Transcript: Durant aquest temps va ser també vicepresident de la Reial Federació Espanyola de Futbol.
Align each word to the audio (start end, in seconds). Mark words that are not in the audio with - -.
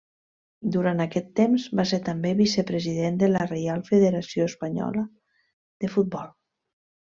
Durant 0.75 1.03
aquest 1.03 1.27
temps 1.39 1.65
va 1.79 1.85
ser 1.91 1.99
també 2.07 2.31
vicepresident 2.41 3.21
de 3.25 3.31
la 3.35 3.45
Reial 3.53 3.87
Federació 3.93 4.51
Espanyola 4.53 5.07
de 5.87 5.95
Futbol. 5.97 6.29